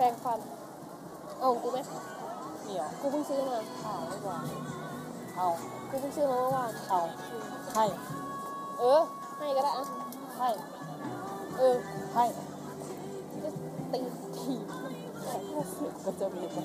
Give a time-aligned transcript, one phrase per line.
[0.00, 0.38] ปรงฟัน
[1.40, 1.78] เอาของกูไหม
[2.64, 4.44] เดี๋ยวกูเพิ่งซื้อมาเอาไม่วาง
[5.36, 5.46] เอา
[5.90, 7.00] กูเพิ่งซื้อมาเมื่อวานเอา
[7.74, 7.84] ให้
[8.78, 9.00] เออ
[9.38, 9.86] ให้ก็ได้อะ
[10.38, 10.48] ให้
[11.58, 11.76] เออ
[12.14, 12.24] ให้
[13.44, 13.50] จะ
[13.92, 14.00] ตี
[14.38, 14.54] ที
[16.04, 16.62] ก็จะมีแต่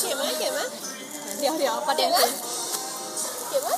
[0.00, 0.68] Chị mới, chị mới
[1.40, 2.26] Điều, điều, bắt đèn chị
[3.50, 3.76] Chị mới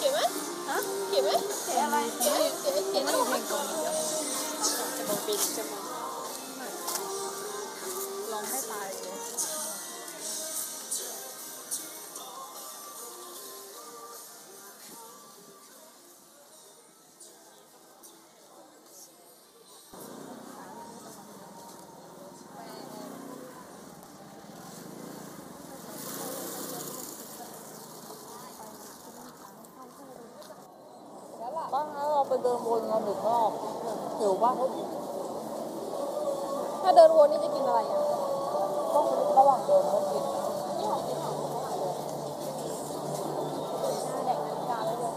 [0.00, 0.26] Chị mới
[0.66, 0.80] Hả?
[1.10, 2.52] Chị mới Chị mới Chị mới
[2.94, 3.92] Chị mới Chị mới Chị mới Chị
[4.38, 5.62] mới Chị mới Chị
[8.42, 9.13] mới Chị mới
[32.42, 33.50] เดินวนกันหนึ่งรอบ
[34.18, 34.50] หิวป่ะ
[36.82, 38.00] ถ้าเดินวนนี่จะกินอะไรอะ
[38.94, 39.04] ต้อง
[39.38, 40.22] ระหว่างเดินก็กิน
[40.78, 41.36] นี่ของกินของ
[44.26, 45.12] แดกนาฬิกาแล้วด้วย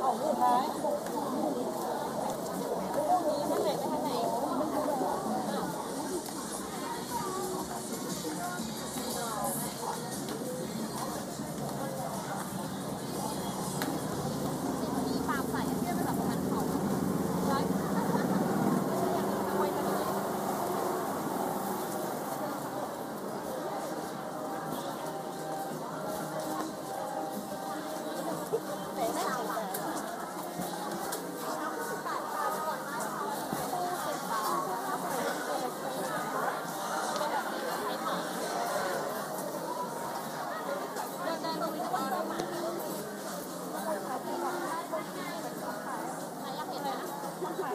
[0.00, 1.13] เอาผู้ท้า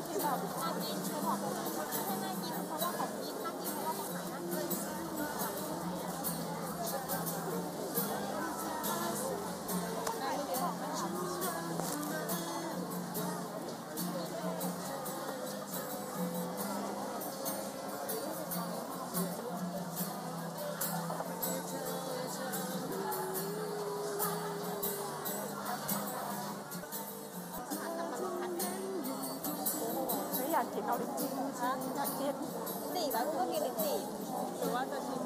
[0.07, 4.98] กินแบบน่ากินเขาบอกว่าคนไม่ค่อน่ากินเพราะว่าของกินน่ากินเพราะว่าของหายน่ากิน
[30.59, 30.81] อยากกิ
[32.33, 32.35] น
[32.93, 33.97] สี่แล้วกูก็กินอีกสี่
[34.57, 35.21] หรือว่าจะชิม